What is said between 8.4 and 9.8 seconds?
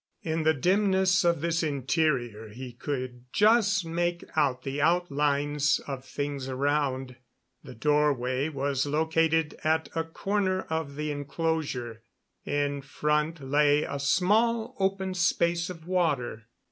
was located